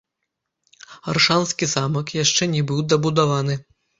[1.13, 3.59] Аршанскі замак яшчэ не быў дабудаваны.